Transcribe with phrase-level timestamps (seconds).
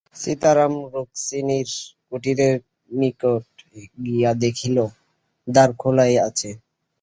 [0.15, 1.69] সীতারাম রুক্মিণীর
[2.07, 2.55] কুটিরের
[2.91, 4.77] নিকটে গিয়া দেখিল,
[5.47, 6.49] দ্বার খোলাই আছে।